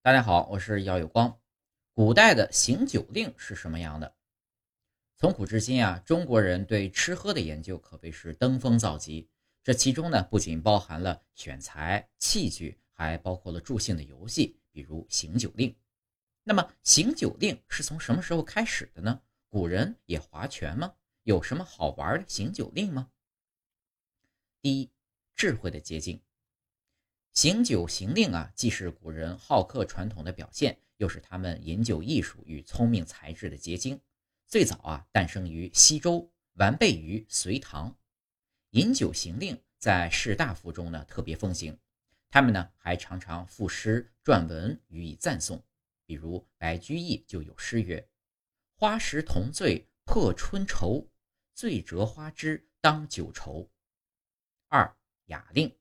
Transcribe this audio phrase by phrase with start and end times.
[0.00, 1.40] 大家好，我是姚有光。
[1.92, 4.14] 古代的行酒令是什么样的？
[5.16, 9.28] 从古至今啊，中国人对吃喝的研究可谓是登峰造极。
[9.64, 15.76] 这其中呢，不仅包含了选材、器具，还包括了助兴的游戏，比如行酒令。
[16.44, 19.20] 那么，行酒令是从什么时候开始的呢？
[19.48, 20.94] 古人也划拳吗？
[21.24, 23.10] 有什么好玩的行酒令吗？
[24.62, 24.90] 第一，
[25.34, 26.22] 智慧的结晶。
[27.32, 34.00] 行酒行令啊，既是古人好客传统的表现，又是他们饮酒艺术与聪明才智的结晶。
[34.46, 37.96] 最早啊，诞生于西周，完备于隋唐。
[38.70, 41.78] 饮酒行令在士大夫中呢特别风行，
[42.28, 45.62] 他们呢还常常赋诗撰文予以赞颂。
[46.04, 48.08] 比如白居易就有诗曰
[48.74, 51.06] ：“花时同醉破春愁，
[51.54, 53.70] 醉折花枝当酒愁。”
[54.68, 55.72] 二雅令。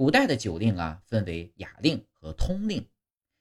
[0.00, 2.88] 古代的酒令啊，分为雅令和通令。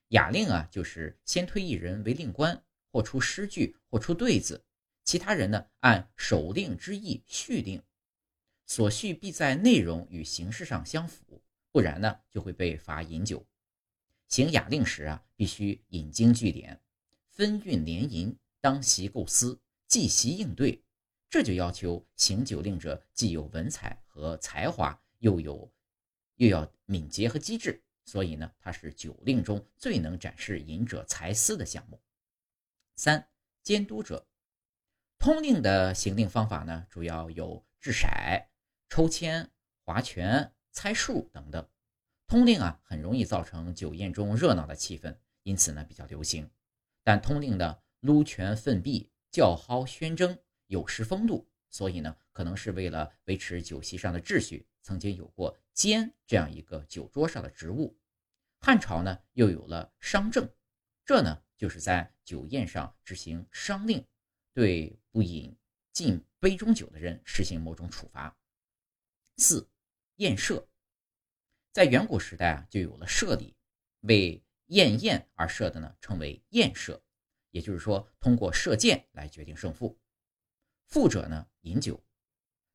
[0.10, 4.62] 雅令啊，就是先推一人为令官，或出诗句，或出对子，
[5.06, 7.82] 其他人呢按首令之意续令，
[8.66, 13.48] 所续必在内容与形式上相符，不然呢就会被罚饮酒。
[14.28, 16.82] 行雅令时啊，必须引经据典，
[17.30, 20.84] 分韵联吟，当席构思，即席应对。
[21.30, 25.72] 这就要求行酒令者既有文采和才华，又有。
[26.40, 32.02] 又要敏捷和机智，所以呢，它是酒令中最能展示饮者才思的项目。
[32.96, 33.28] 三、
[33.62, 34.26] 监督者，
[35.18, 38.08] 通令的行令方法呢，主要有掷骰、
[38.88, 39.52] 抽签、
[39.84, 41.70] 划拳、猜数等等。
[42.26, 46.50] 通令啊，很容易造成酒宴中热闹的气氛，因此呢，比较流行。
[47.04, 54.66] 但通令的撸拳奋臂、叫号宣争有失风度，所以呢，可能是为了维持酒席上的秩序。
[54.82, 57.96] 曾经有过监这样一个酒桌上的职务，
[58.60, 60.50] 汉朝呢又有了商政，
[61.06, 64.04] 这呢就是在酒宴上执行商令，
[64.54, 65.56] 对不饮
[65.92, 68.36] 进杯中酒的人实行某种处罚。
[69.38, 69.70] 四
[70.16, 70.68] 宴射，
[71.72, 73.56] 在远古时代啊就有了射礼，
[74.00, 77.04] 为宴宴而设的呢称为宴射，
[77.52, 80.00] 也就是说通过射箭来决定胜负。
[80.90, 82.04] 富者呢饮酒。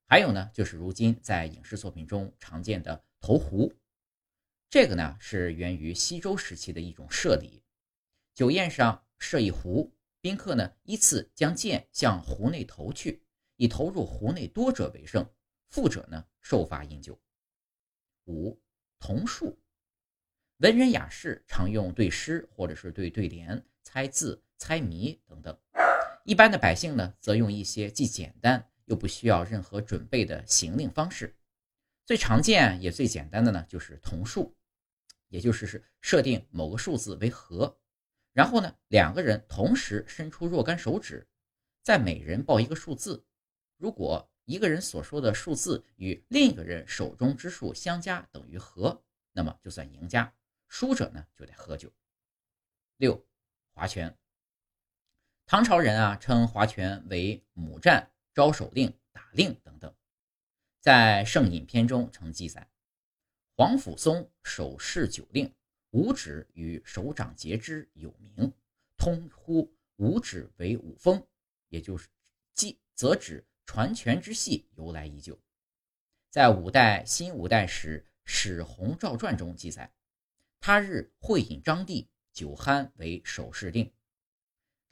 [0.07, 3.75] 还有呢，就是如今在影视作品中常见的投壶，
[4.71, 7.63] 这个呢是源于西周时期的一种射礼。
[8.33, 13.21] 酒宴上设一壶，宾客呢依次将箭向壶内投去，
[13.57, 15.29] 以投入壶内多者为胜，
[15.71, 17.21] 负者呢受罚饮酒。
[18.27, 18.61] 五
[19.01, 19.59] 童术，
[20.59, 25.59] 文人雅士常用对诗或者是对对联、猜字、猜谜等等，
[26.25, 28.69] 一般的百姓呢则用一些既简单。
[28.87, 31.35] 又不需要任何准备的行令方式，
[32.05, 34.55] 最常见也最简单的呢，就是同数，
[35.29, 37.79] 也就是是设定某个数字为和，
[38.35, 41.27] 然后呢，两个人同时伸出若干手指，
[41.83, 43.25] 再每人报一个数字，
[43.79, 49.03] 如果一个人所说的数字与另一个人手中之数相加等于和，
[49.33, 50.31] 那么就算赢家，
[50.69, 51.91] 输者呢就得喝酒。
[52.99, 53.27] 六
[53.73, 54.15] 划拳，
[55.55, 58.11] 唐朝人啊称划拳为母战。
[58.35, 59.95] 招手令、打令等等，
[60.81, 62.69] 在《圣饮篇》中曾记载：
[63.57, 65.55] 黄甫松手试酒令，
[65.91, 68.53] 五指与手掌结之有名，
[68.97, 71.25] 通呼五指为五风，
[71.69, 72.09] 也就是
[72.53, 75.39] 即则指传拳之戏由来已久。
[76.31, 79.89] 在五代新五代时《史弘照传》中记载，
[80.59, 83.89] 他日会饮张帝，酒酣为手势令。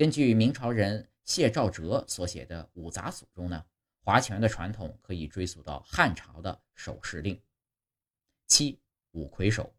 [0.02, 1.08] 根据明朝人。
[1.24, 3.64] 谢兆哲所写的《五杂俎》中呢，
[4.00, 7.40] 划拳的传统可以追溯到汉朝的手势令。
[8.48, 8.80] 七
[9.12, 9.72] 五魁首，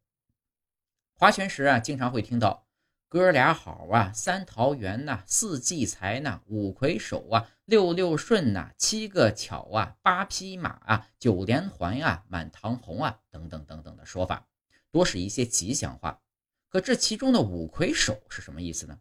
[1.16, 2.66] 划拳时啊，经常会听到
[3.09, 14.47] 哥俩好啊，三桃园呐，四季财呐，五魁首啊，六六顺呐，七个巧啊，八匹马啊，九连环啊，满堂红啊，等等等等的说法，
[14.89, 16.22] 多是一些吉祥话。
[16.69, 18.98] 可这其中的五魁首是什么意思呢？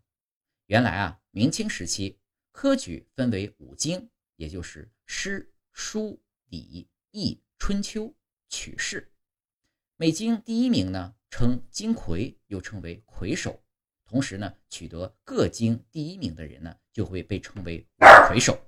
[0.73, 2.19] 原来啊，明清时期。
[2.51, 8.15] 科举分为五经，也就是诗、书、礼、易、春秋、
[8.49, 9.13] 取士。
[9.97, 13.63] 每经第一名呢称金魁，又称为魁首。
[14.07, 17.87] 同时呢，取得各经第一名的人呢，就会被称为
[18.27, 18.59] 魁首。